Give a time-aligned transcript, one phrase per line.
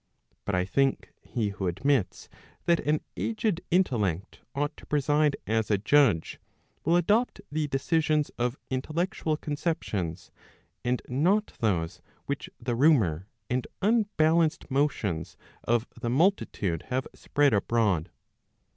[0.45, 2.27] But I think he who admits
[2.65, 6.39] that an aged intellect ought to preside as a judge,
[6.83, 10.31] will adopt the decisions of intellectual conceptions,
[10.83, 18.09] and not those which the rumour and unbalanced motions of the multitude have spread abroad.